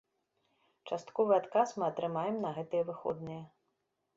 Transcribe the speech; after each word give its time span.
Частковы 0.95 1.33
адказ 1.39 1.75
мы 1.77 1.85
атрымаем 1.91 2.35
на 2.47 2.55
гэтыя 2.59 2.83
выходныя. 2.89 3.41